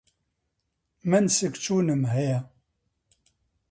من 1.09 1.23
سکچوونم 1.37 2.03
هەیە. 2.13 2.39